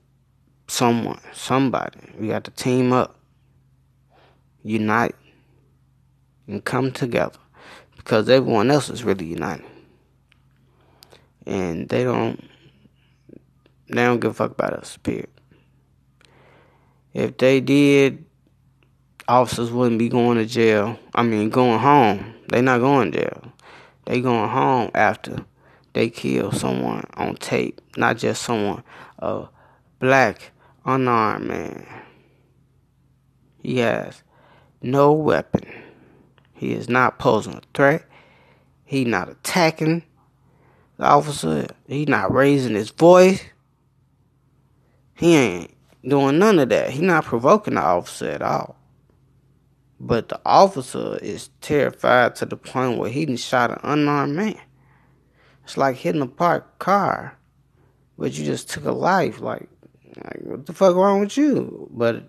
[0.69, 2.01] someone, somebody.
[2.19, 3.19] We have to team up,
[4.63, 5.15] unite,
[6.47, 7.39] and come together
[7.97, 9.67] because everyone else is really united,
[11.47, 12.49] and they don't.
[13.89, 14.97] They don't give a fuck about us.
[14.97, 15.29] Period.
[17.13, 18.25] If they did,
[19.29, 20.99] officers wouldn't be going to jail.
[21.15, 22.35] I mean, going home.
[22.49, 23.53] They not going to jail.
[24.07, 25.45] They going home after
[25.93, 28.83] they kill someone on tape, not just someone,
[29.19, 29.47] a
[29.99, 30.53] black
[30.85, 31.87] unarmed man.
[33.59, 34.23] He has
[34.81, 35.67] no weapon.
[36.55, 38.05] He is not posing a threat.
[38.85, 40.03] He not attacking
[40.97, 41.67] the officer.
[41.87, 43.43] He not raising his voice.
[45.15, 45.75] He ain't
[46.07, 46.91] doing none of that.
[46.91, 48.77] He not provoking the officer at all.
[50.01, 54.61] But the officer is terrified to the point where he didn't shot an unarmed man.
[55.73, 57.39] It's like hitting a parked car,
[58.19, 59.41] but you just took a life.
[59.41, 59.71] Like,
[60.23, 61.89] like what the fuck wrong with you?
[61.91, 62.29] But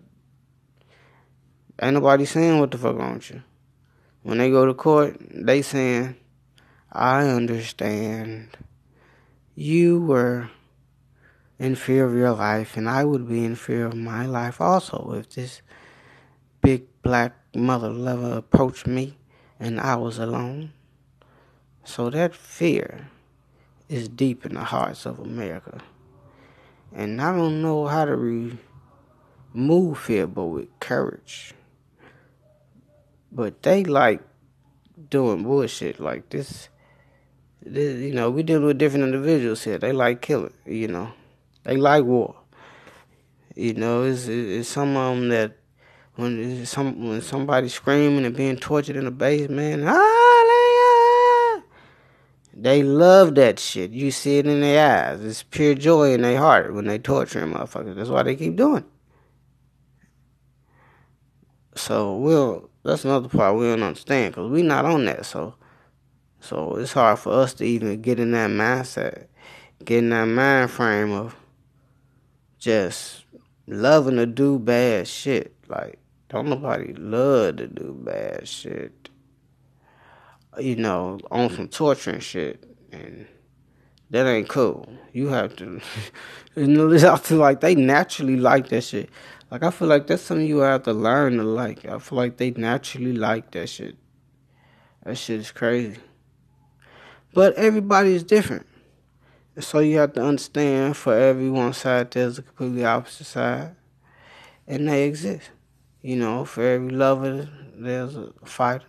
[1.82, 3.44] ain't nobody saying what the fuck wrong with you.
[4.22, 6.16] When they go to court, they saying,
[6.90, 8.56] I understand.
[9.56, 10.50] You were
[11.60, 15.16] in fear of your life, and I would be in fear of my life also
[15.20, 15.62] if this
[16.62, 19.18] big black mother lover approached me
[19.60, 20.72] and I was alone.
[21.84, 23.10] So that fear
[23.94, 25.80] is deep in the hearts of America.
[26.92, 28.16] And I don't know how to
[29.54, 31.54] remove fear, but with courage.
[33.32, 34.22] But they like
[35.10, 36.70] doing bullshit like this.
[37.62, 39.78] this you know, we deal with different individuals here.
[39.78, 41.14] They like killing, you know.
[41.64, 42.36] They like war.
[43.56, 45.58] You know, it's, it's some of them that
[46.16, 50.23] when some when somebody's screaming and being tortured in the basement, hallelujah,
[52.56, 53.92] they love that shit.
[53.92, 55.24] You see it in their eyes.
[55.24, 57.96] It's pure joy in their heart when they torturing motherfuckers.
[57.96, 58.84] That's why they keep doing.
[58.84, 58.86] It.
[61.76, 65.26] So we'll that's another part we don't understand because we not on that.
[65.26, 65.56] So
[66.40, 69.28] so it's hard for us to even get in that mindset,
[69.84, 71.36] get in that mind frame of
[72.60, 73.26] just
[73.66, 75.56] loving to do bad shit.
[75.68, 75.98] Like
[76.30, 79.03] don't nobody love to do bad shit.
[80.60, 82.64] You know, on some torturing shit.
[82.92, 83.28] And
[84.12, 84.88] that ain't cool.
[85.12, 85.82] You have to,
[86.56, 89.10] you know, out to like they naturally like that shit.
[89.50, 91.86] Like I feel like that's something you have to learn to like.
[91.86, 93.96] I feel like they naturally like that shit.
[95.04, 95.98] That shit is crazy.
[97.34, 98.68] But everybody is different.
[99.60, 103.76] So you have to understand for every one side there's a completely opposite side.
[104.68, 105.50] And they exist.
[106.02, 108.86] You know, for every lover, there's a fighter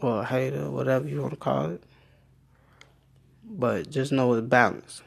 [0.00, 1.82] or a hater, whatever you want to call it.
[3.44, 5.02] But just know it's balance.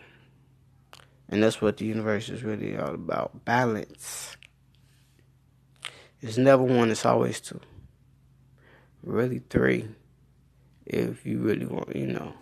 [1.30, 4.36] And that's what the universe is really all about balance.
[6.22, 7.60] It's never one, it's always two.
[9.04, 9.88] Really, three.
[10.86, 12.34] If you really want, you know,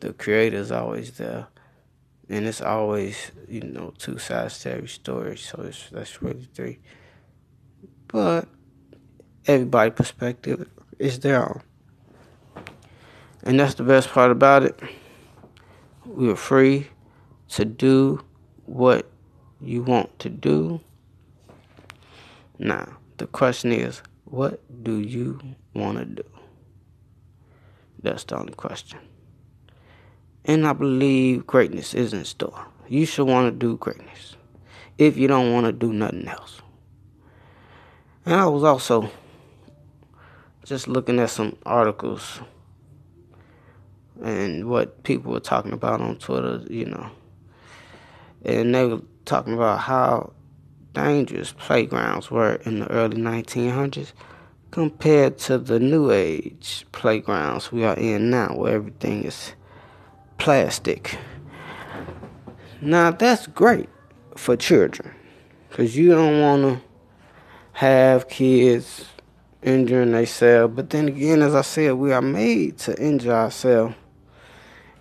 [0.00, 1.48] the creator's always there
[2.30, 6.78] and it's always you know two sides to every story so it's that's really three
[8.06, 8.48] but
[9.46, 11.60] everybody perspective is their own
[13.44, 14.78] and that's the best part about it
[16.04, 16.86] we are free
[17.48, 18.22] to do
[18.66, 19.10] what
[19.60, 20.80] you want to do
[22.58, 25.38] now the question is what do you
[25.74, 26.28] want to do
[28.02, 28.98] that's the only question
[30.44, 32.66] and I believe greatness is in store.
[32.88, 34.36] You should want to do greatness
[34.98, 36.60] if you don't want to do nothing else.
[38.24, 39.10] And I was also
[40.64, 42.40] just looking at some articles
[44.22, 47.10] and what people were talking about on Twitter, you know.
[48.44, 50.32] And they were talking about how
[50.92, 54.12] dangerous playgrounds were in the early 1900s
[54.70, 59.54] compared to the new age playgrounds we are in now, where everything is
[60.38, 61.18] plastic.
[62.80, 63.88] Now that's great
[64.36, 65.12] for children
[65.68, 66.82] because you don't want to
[67.72, 69.06] have kids
[69.62, 70.74] injuring themselves.
[70.74, 73.94] But then again, as I said, we are made to injure ourselves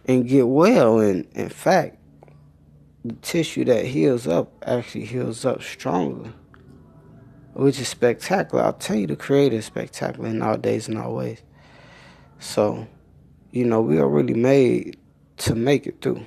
[0.10, 1.00] and get well.
[1.00, 1.98] And in fact,
[3.06, 6.34] the tissue that heals up actually heals up stronger,
[7.54, 8.64] which is spectacular.
[8.64, 11.44] I'll tell you, the Creator is spectacular in all days and all ways.
[12.40, 12.88] So,
[13.52, 14.98] you know, we are really made
[15.38, 16.26] to make it through.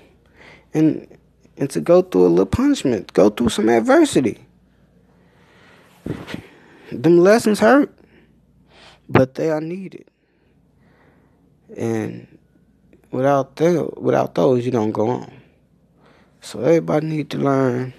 [0.73, 1.19] And
[1.57, 4.39] and to go through a little punishment, go through some adversity.
[6.93, 7.93] Them lessons hurt,
[9.09, 10.09] but they are needed.
[11.77, 12.39] And
[13.13, 15.33] without them, without those, you don't go on.
[16.41, 17.93] So everybody need to learn.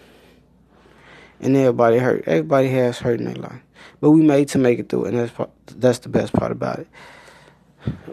[1.40, 2.24] And everybody hurt.
[2.28, 3.62] Everybody has hurt in their life.
[4.02, 5.34] But we made to make it through, and that's
[5.76, 6.88] that's the best part about it.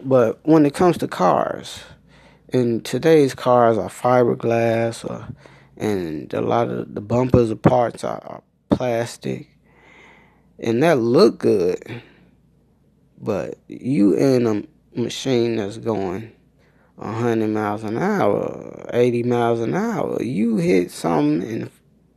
[0.02, 1.80] But when it comes to cars,
[2.52, 5.28] and today's cars are fiberglass, or
[5.76, 9.48] and a lot of the bumpers and parts are, are plastic,
[10.58, 12.02] and that look good.
[13.20, 16.32] But you in a machine that's going
[17.00, 21.70] 100 miles an hour, 80 miles an hour, you hit something in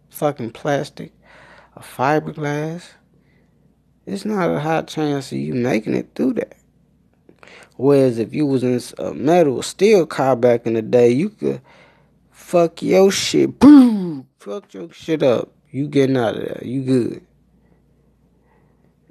[0.10, 1.14] fucking plastic,
[1.76, 2.92] a fiberglass,
[4.06, 6.58] it's not a high chance of you making it through that.
[7.78, 11.62] Whereas if you was in a metal steel car back in the day, you could
[12.30, 15.50] fuck your shit, boom, fuck your shit up.
[15.72, 16.62] You getting out of there.
[16.64, 17.26] You good.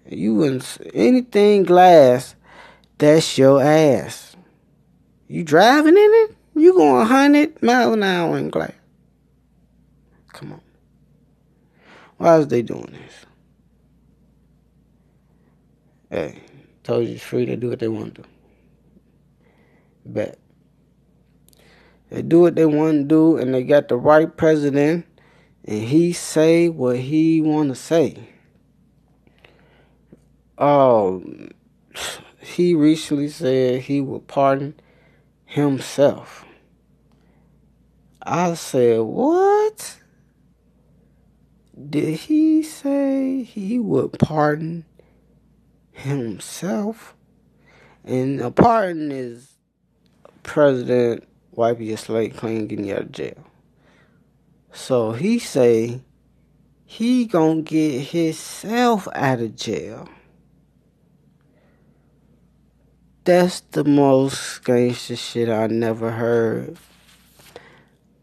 [0.09, 0.63] You in
[0.95, 2.37] anything glass,
[2.99, 4.32] that's your ass.
[5.33, 6.37] You driving in it?
[6.55, 8.75] You going 100 miles an hour in glass.
[10.35, 10.61] Come on.
[12.19, 13.27] Why is they doing this?
[16.11, 16.43] Hey,
[16.83, 18.25] told you it's free to do what they want to.
[20.05, 20.39] Bet.
[22.11, 25.07] They do what they want to do, and they got the right president,
[25.65, 28.29] and he say what he want to say.
[30.59, 31.25] Oh,
[32.39, 34.75] he recently said he would pardon
[35.53, 36.47] himself.
[38.23, 39.99] I said, what?
[41.91, 44.87] Did he say he would pardon
[45.91, 47.15] himself?
[48.03, 49.59] And a pardon is
[50.43, 53.45] president wiping your slate clean, getting you out of jail.
[54.73, 56.01] So he say
[56.87, 60.09] he gonna get himself out of jail.
[63.25, 66.77] That's the most gangster shit I never heard.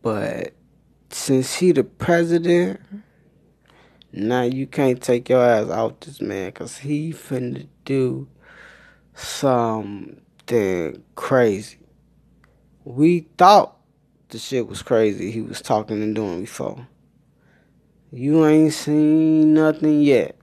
[0.01, 0.51] But
[1.09, 2.81] since he the president,
[4.11, 8.27] now you can't take your ass out this man, cause he finna do
[9.13, 11.77] something crazy.
[12.83, 13.77] We thought
[14.27, 16.87] the shit was crazy he was talking and doing before.
[18.11, 20.35] You ain't seen nothing yet.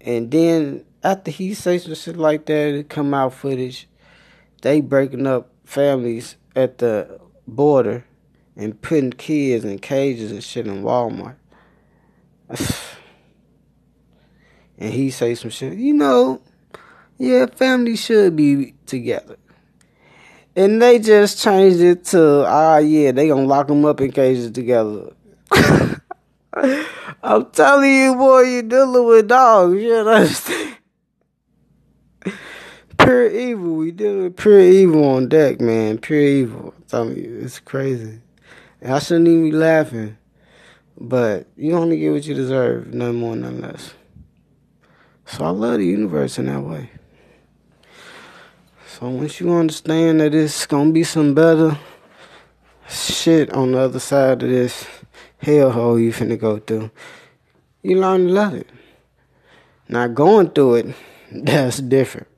[0.00, 3.88] And then after he say some shit like that, it come out footage.
[4.62, 8.04] They breaking up families at the border
[8.56, 11.36] and putting kids in cages and shit in Walmart.
[14.78, 16.40] and he say some shit, you know,
[17.18, 19.36] yeah, family should be together.
[20.54, 24.50] And they just changed it to, ah, yeah, they gonna lock them up in cages
[24.50, 25.12] together.
[27.22, 29.80] I'm telling you, boy, you're dealing with dogs.
[29.80, 30.61] You understand?
[33.04, 33.74] Pure evil.
[33.74, 35.98] We deal with pure evil on deck, man.
[35.98, 36.74] Pure evil.
[36.88, 38.20] Telling you, it's crazy.
[38.80, 40.16] And I shouldn't even be laughing.
[40.98, 43.94] But you only get what you deserve, none more, none less.
[45.26, 46.90] So I love the universe in that way.
[48.86, 51.78] So once you understand that it's gonna be some better
[52.88, 54.86] shit on the other side of this
[55.42, 56.90] hellhole you finna go through,
[57.82, 58.68] you learn to love it.
[59.88, 60.94] Not going through it,
[61.32, 62.28] that's different.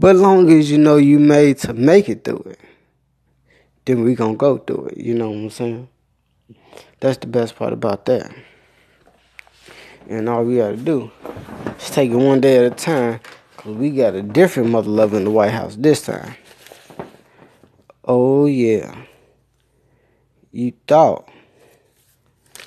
[0.00, 2.60] But long as you know you made to make it through it,
[3.84, 4.96] then we gonna go through it.
[4.96, 5.88] You know what I'm saying?
[7.00, 8.34] That's the best part about that.
[10.08, 11.10] And all we gotta do
[11.78, 13.20] is take it one day at a time,
[13.58, 16.34] cause we got a different mother lover in the White House this time.
[18.02, 19.04] Oh yeah.
[20.50, 21.28] You thought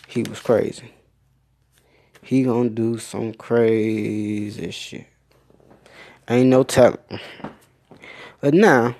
[0.08, 0.93] he was crazy.
[2.22, 5.08] He gonna do some crazy shit.
[6.34, 6.98] Ain't no telling.
[8.41, 8.96] But now,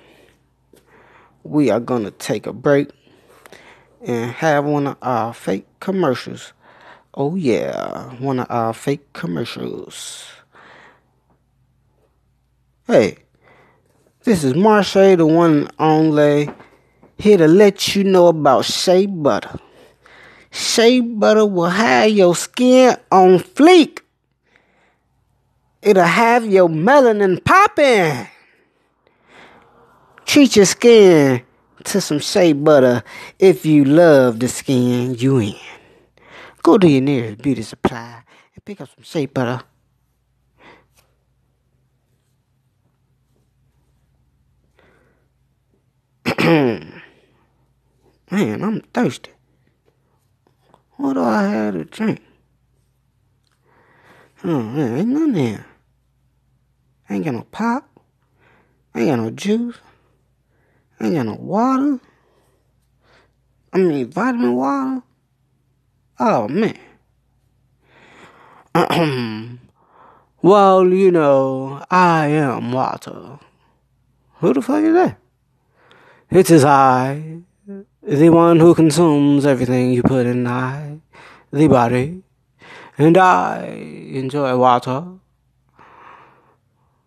[1.42, 2.90] we are gonna take a break
[4.06, 6.52] and have one of our fake commercials.
[7.12, 10.26] Oh, yeah, one of our fake commercials.
[12.86, 13.16] Hey,
[14.22, 16.50] this is Marche, the one and only,
[17.18, 19.58] here to let you know about Shea Butter.
[20.52, 24.03] Shea Butter will have your skin on fleek.
[25.84, 28.26] It'll have your melanin popping.
[30.24, 31.42] Treat your skin
[31.84, 33.02] to some shea butter
[33.38, 35.54] if you love the skin you in.
[36.62, 38.22] Go to your nearest beauty supply
[38.54, 39.62] and pick up some shea butter.
[48.30, 49.32] Man, I'm thirsty.
[50.92, 52.22] What do I have to drink?
[54.46, 55.66] Oh, man, ain't nothing here.
[57.10, 57.88] Ain't got no pop.
[58.94, 59.76] Ain't got no juice.
[61.00, 62.00] Ain't got no water.
[63.72, 65.02] I mean, vitamin water?
[66.20, 66.78] Oh, man.
[70.42, 73.38] well, you know, I am water.
[74.36, 75.18] Who the fuck is that?
[76.30, 77.40] It is I,
[78.02, 80.98] the one who consumes everything you put in I,
[81.52, 82.22] the body,
[82.98, 85.04] and I enjoy water.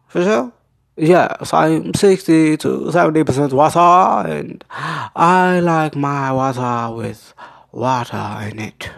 [0.07, 0.53] For sure?
[0.95, 7.33] Yes, I'm 60 to 70% water, and I like my water with
[7.71, 8.89] water in it.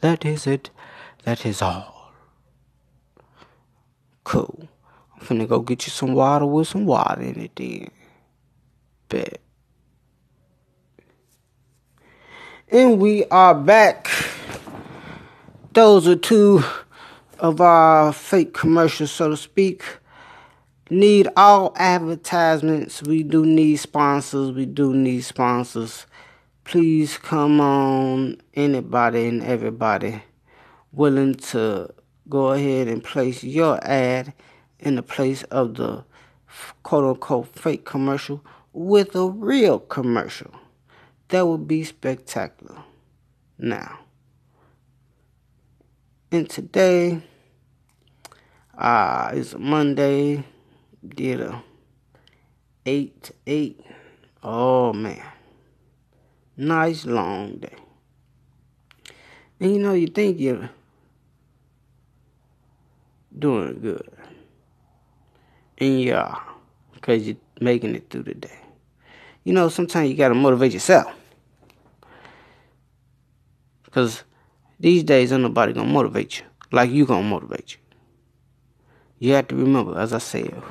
[0.00, 0.70] That is it.
[1.24, 2.12] That is all.
[4.24, 4.68] Cool.
[5.14, 7.88] I'm finna go get you some water with some water in it then.
[9.08, 9.40] Bet.
[12.68, 14.10] And we are back.
[15.72, 16.62] Those are two
[17.38, 19.82] of our fake commercials, so to speak
[20.90, 23.02] need all advertisements.
[23.02, 24.52] We do need sponsors.
[24.52, 26.06] We do need sponsors.
[26.64, 30.22] Please come on, anybody and everybody
[30.92, 31.92] willing to
[32.28, 34.34] go ahead and place your ad
[34.78, 36.04] in the place of the
[36.82, 40.50] quote unquote fake commercial with a real commercial.
[41.28, 42.82] That would be spectacular.
[43.58, 43.98] Now,
[46.30, 47.22] and today,
[48.76, 50.44] uh, it's Monday
[51.08, 51.62] did a
[52.86, 53.80] eight eight.
[54.42, 55.22] Oh man,
[56.56, 57.76] nice long day.
[59.60, 60.70] And you know you think you're
[63.36, 64.08] doing good,
[65.78, 66.42] and you are,
[66.94, 68.58] because you're making it through the day.
[69.44, 71.12] You know sometimes you gotta motivate yourself,
[73.84, 74.22] because
[74.78, 77.78] these days ain't nobody gonna motivate you like you gonna motivate you.
[79.18, 80.62] You have to remember, as I said,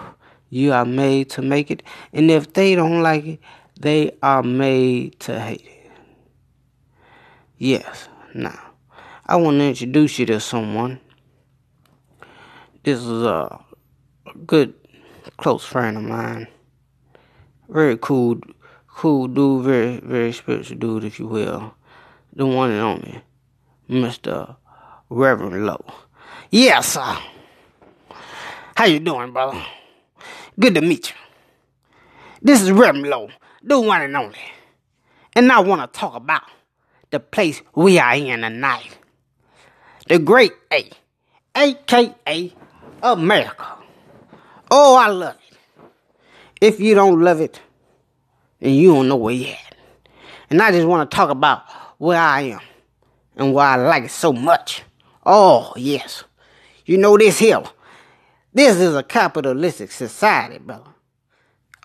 [0.50, 1.84] you are made to make it.
[2.14, 3.40] And if they don't like it,
[3.80, 5.92] they are made to hate it.
[7.58, 8.08] Yes.
[8.34, 8.60] Now,
[9.26, 11.00] I want to introduce you to someone.
[12.84, 13.60] This is a
[14.46, 14.74] good,
[15.38, 16.48] close friend of mine.
[17.68, 18.40] Very cool,
[18.88, 19.66] cool dude.
[19.66, 21.74] Very, very spiritual dude, if you will.
[22.34, 23.22] The one and only,
[23.90, 24.56] Mr.
[25.10, 25.86] Reverend Lowe.
[26.52, 27.18] Yes, sir.
[28.76, 29.66] How you doing, brother?
[30.60, 31.16] Good to meet you.
[32.42, 33.30] This is Remlo,
[33.62, 34.40] the one and only.
[35.36, 36.42] And I want to talk about
[37.12, 38.98] the place we are in tonight.
[40.08, 40.90] The great A,
[41.56, 42.54] aka
[43.04, 43.68] America.
[44.72, 45.58] Oh, I love it.
[46.60, 47.62] If you don't love it,
[48.60, 49.76] then you don't know where you're at.
[50.50, 52.62] And I just want to talk about where I am
[53.36, 54.82] and why I like it so much.
[55.24, 56.24] Oh, yes.
[56.84, 57.62] You know this here
[58.54, 60.92] this is a capitalistic society, brother.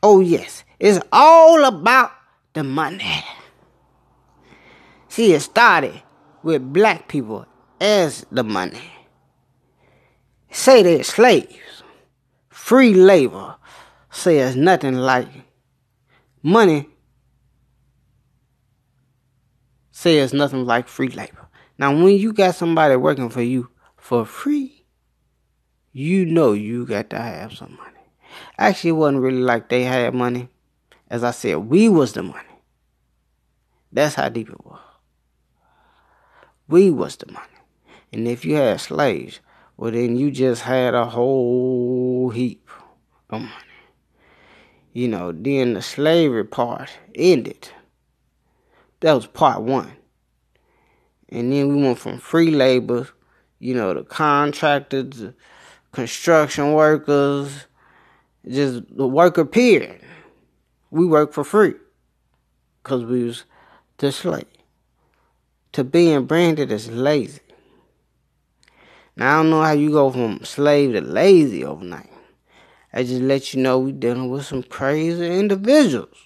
[0.03, 0.65] Oh, yes.
[0.79, 2.11] It's all about
[2.55, 3.25] the money.
[5.09, 6.03] See, it started
[6.43, 7.47] with black people
[7.81, 8.81] as the money.
[10.51, 11.83] Say they're slaves.
[12.49, 13.57] Free labor
[14.11, 15.29] says nothing like
[16.43, 16.89] money
[19.91, 21.49] says nothing like free labor.
[21.79, 24.82] Now, when you got somebody working for you for free,
[25.93, 27.99] you know you got to have some money.
[28.59, 30.49] Actually, it wasn't really like they had money.
[31.11, 32.49] As I said, we was the money.
[33.93, 34.81] That's how deep it was.
[36.67, 37.47] We was the money.
[38.13, 39.41] And if you had slaves,
[39.77, 42.69] well then you just had a whole heap
[43.29, 43.53] of money.
[44.93, 47.69] You know, then the slavery part ended.
[49.01, 49.93] That was part one.
[51.29, 53.09] And then we went from free labor,
[53.59, 55.25] you know, the contractors,
[55.93, 57.67] construction workers,
[58.49, 60.01] just the worker period.
[60.91, 61.75] We work for free
[62.83, 63.45] because we was
[63.99, 64.47] the slave.
[65.73, 67.41] To being branded as lazy.
[69.17, 72.11] Now I don't know how you go from slave to lazy overnight.
[72.93, 76.17] I just let you know we dealing with some crazy individuals.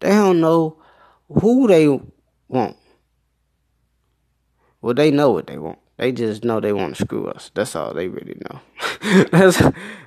[0.00, 0.76] They don't know
[1.28, 1.88] who they
[2.48, 2.76] want.
[4.80, 5.80] Well, they know what they want.
[5.98, 7.50] They just know they want to screw us.
[7.54, 8.60] That's all they really know.
[9.32, 9.58] that's,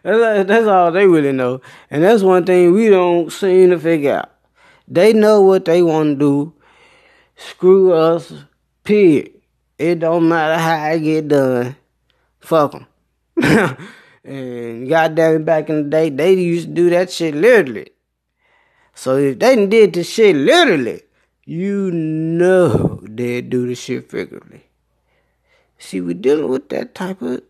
[0.04, 1.60] that's that's all they really know.
[1.90, 4.32] And that's one thing we don't seem to figure out.
[4.88, 6.54] They know what they want to do.
[7.36, 8.34] Screw us.
[8.86, 9.32] Period.
[9.78, 11.76] It don't matter how I get done.
[12.40, 12.88] Fuck them.
[14.24, 17.90] and goddamn, it, back in the day, they used to do that shit literally.
[18.96, 21.02] So if they did the shit literally,
[21.46, 24.71] you know they'd do the shit figuratively.
[25.82, 27.42] See, we're dealing with that type of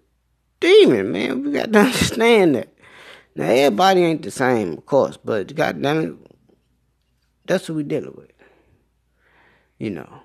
[0.62, 1.44] demon, man.
[1.44, 2.70] We got to understand that.
[3.36, 6.16] Now, everybody ain't the same, of course, but goddamn it,
[7.46, 8.32] that's what we're dealing with.
[9.80, 10.22] you know,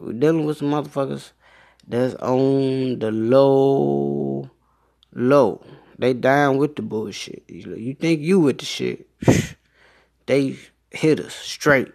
[0.00, 1.32] we're dealing with some motherfuckers
[1.86, 4.50] that's on the low,
[5.12, 5.64] low.
[5.98, 7.44] They down with the bullshit.
[7.48, 9.08] You think you with the shit?
[10.26, 10.58] They
[10.90, 11.92] hit us straight.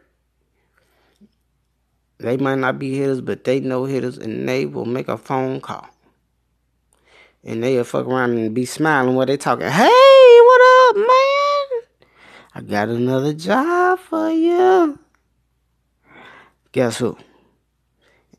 [2.24, 5.60] They might not be hitters, but they know hitters, and they will make a phone
[5.60, 5.88] call.
[7.44, 9.68] And they'll fuck around and be smiling while they talking.
[9.68, 12.08] Hey, what up, man?
[12.56, 14.98] I got another job for you.
[16.72, 17.18] Guess who?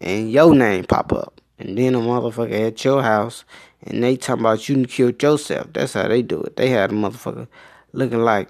[0.00, 1.40] And your name pop up.
[1.58, 3.44] And then a motherfucker at your house
[3.82, 5.68] and they talking about you killed yourself.
[5.72, 6.56] That's how they do it.
[6.56, 7.46] They had a motherfucker
[7.92, 8.48] looking like,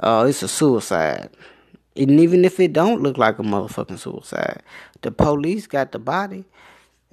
[0.00, 1.28] oh, it's a suicide.
[1.96, 4.62] And even if it don't look like a motherfucking suicide,
[5.02, 6.44] the police got the body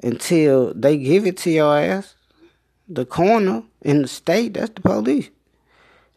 [0.01, 2.15] until they give it to your ass.
[2.87, 5.29] The coroner in the state, that's the police.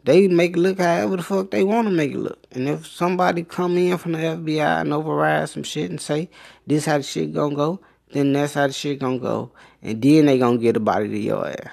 [0.03, 2.45] They make it look however the fuck they want to make it look.
[2.51, 6.29] And if somebody come in from the FBI and override some shit and say
[6.67, 7.79] this how the shit gonna go,
[8.11, 9.51] then that's how the shit gonna go.
[9.81, 11.71] And then they gonna get the body to your ass.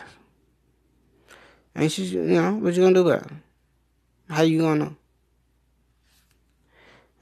[1.75, 3.33] And you, you know, what you gonna do about it?
[4.31, 4.97] How you gonna?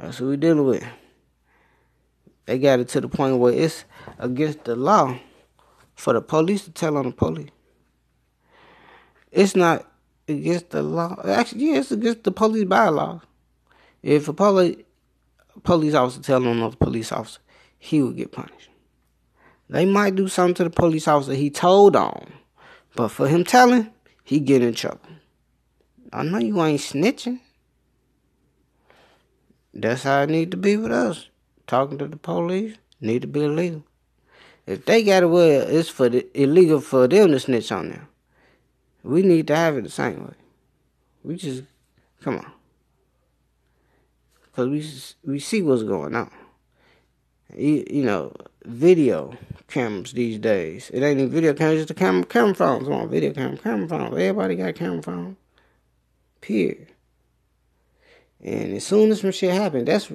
[0.00, 0.84] That's what we dealing with.
[2.46, 3.84] They got it to the point where it's
[4.18, 5.18] against the law
[5.94, 7.50] for the police to tell on the police.
[9.30, 9.86] It's not
[10.26, 11.20] against the law.
[11.24, 13.20] Actually, yeah, it's against the police bylaws.
[14.02, 14.76] If a police
[15.62, 17.40] police officer tell on another police officer,
[17.78, 18.70] he would get punished.
[19.68, 22.32] They might do something to the police officer he told on,
[22.96, 23.90] but for him telling,
[24.24, 25.00] he get in trouble.
[26.12, 27.40] I know you ain't snitching.
[29.72, 31.28] That's how it need to be with us.
[31.66, 33.84] Talking to the police need to be illegal.
[34.66, 38.08] If they got it where it's for the, illegal for them to snitch on them,
[39.02, 40.34] we need to have it the same way.
[41.24, 41.64] We just
[42.22, 42.52] come on,
[44.52, 44.84] cause we
[45.24, 46.30] we see what's going on.
[47.56, 48.32] You, you know,
[48.64, 49.36] video
[49.68, 50.90] cameras these days.
[50.92, 52.88] It ain't even video cameras, it's the camera camera phones.
[52.88, 54.12] on video camera camera phones.
[54.16, 55.36] Everybody got camera phones.
[56.40, 56.89] Period.
[58.42, 60.10] And as soon as some shit happened, that's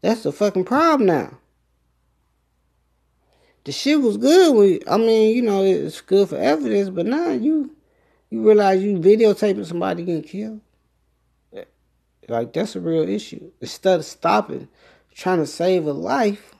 [0.00, 1.38] that's the fucking problem now.
[3.64, 4.54] The shit was good.
[4.54, 7.74] When, I mean, you know, it's good for evidence, but now you
[8.30, 10.60] you realize you videotaping somebody getting killed.
[12.28, 13.50] Like that's a real issue.
[13.60, 14.68] Instead of stopping,
[15.14, 16.54] trying to save a life,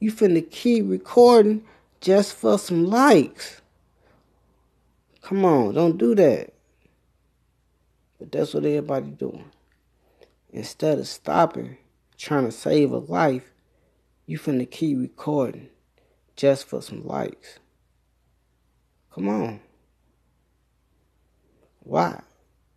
[0.00, 1.64] you finna keep recording
[2.00, 3.60] just for some likes.
[5.22, 6.54] Come on, don't do that.
[8.18, 9.44] But that's what everybody doing.
[10.50, 11.76] Instead of stopping,
[12.16, 13.52] trying to save a life,
[14.26, 15.68] you finna keep recording
[16.36, 17.58] just for some likes.
[19.12, 19.60] Come on.
[21.80, 22.22] Why?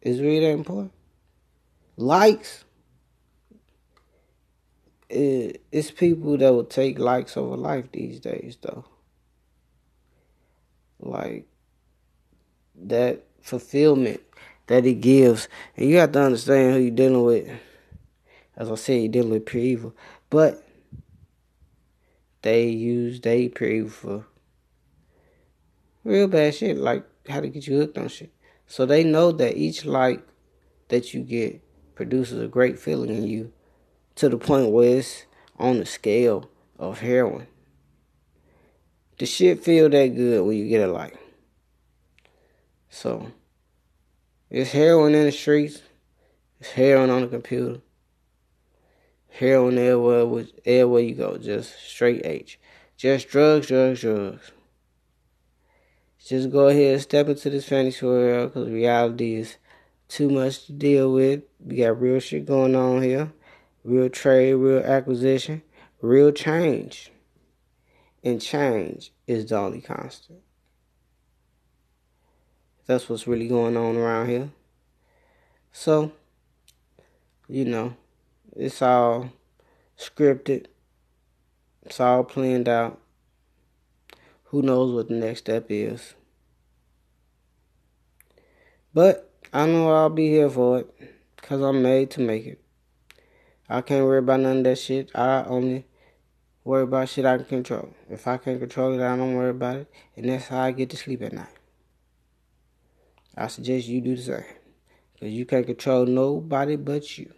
[0.01, 0.93] Is it really that important?
[1.97, 2.65] Likes.
[5.09, 8.85] it's people that will take likes over life these days, though.
[10.99, 11.47] Like
[12.75, 14.30] that fulfillment
[14.71, 15.49] that he gives.
[15.75, 17.49] And you have to understand who you're dealing with.
[18.55, 19.95] As I said, you're dealing with pure evil.
[20.29, 20.65] But
[22.41, 24.25] they use they pure evil for
[26.05, 28.31] real bad shit, like how to get you hooked on shit.
[28.65, 30.25] So they know that each like
[30.87, 31.61] that you get
[31.95, 33.51] produces a great feeling in you
[34.15, 35.25] to the point where it's
[35.59, 36.49] on the scale
[36.79, 37.47] of heroin.
[39.19, 41.17] The shit feel that good when you get a like.
[42.89, 43.31] So
[44.51, 45.81] it's heroin in the streets.
[46.59, 47.79] It's heroin on the computer.
[49.29, 51.37] Heroin everywhere, everywhere you go.
[51.37, 52.59] Just straight H.
[52.97, 54.51] Just drugs, drugs, drugs.
[56.19, 59.55] Just go ahead and step into this fantasy world because reality is
[60.09, 61.43] too much to deal with.
[61.59, 63.31] We got real shit going on here.
[63.85, 65.63] Real trade, real acquisition,
[66.01, 67.11] real change.
[68.21, 70.41] And change is the only constant.
[72.87, 74.49] That's what's really going on around here.
[75.71, 76.11] So,
[77.47, 77.95] you know,
[78.55, 79.31] it's all
[79.97, 80.65] scripted.
[81.83, 82.99] It's all planned out.
[84.45, 86.15] Who knows what the next step is.
[88.93, 90.93] But I know I'll be here for it.
[91.35, 92.61] Because I'm made to make it.
[93.67, 95.09] I can't worry about none of that shit.
[95.15, 95.85] I only
[96.63, 97.93] worry about shit I can control.
[98.09, 99.91] If I can't control it, I don't worry about it.
[100.15, 101.47] And that's how I get to sleep at night.
[103.35, 104.43] I suggest you do the same.
[105.13, 107.31] Because you can't control nobody but you.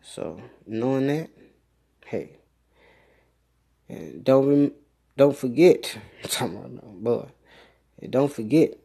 [0.00, 1.30] So, knowing that,
[2.06, 2.36] hey,
[3.88, 4.72] and don't rem-
[5.16, 5.98] don't forget,
[6.40, 7.28] boy,
[8.08, 8.78] don't forget,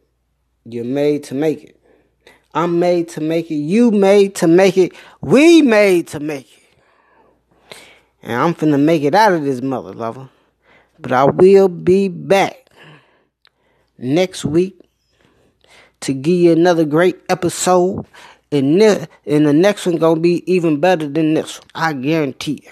[0.64, 1.80] you're made to make it.
[2.54, 3.56] I'm made to make it.
[3.56, 4.92] You made to make it.
[5.20, 7.76] We made to make it.
[8.22, 10.28] And I'm finna make it out of this mother lover.
[10.98, 12.70] But I will be back
[13.96, 14.87] next week
[16.00, 18.06] to give you another great episode.
[18.50, 21.68] And, ne- and the next one gonna be even better than this one.
[21.74, 22.70] I guarantee you.